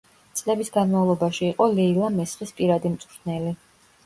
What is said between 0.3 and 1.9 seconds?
წლების განმავლობაში იყო